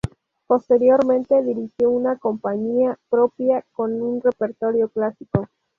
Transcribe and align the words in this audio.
Posteriormente 0.47 1.43
dirigió 1.43 1.91
una 1.91 2.17
compañía 2.17 2.97
propia, 3.11 3.63
con 3.71 4.01
un 4.01 4.19
repertorio 4.19 4.89
clásico. 4.89 5.47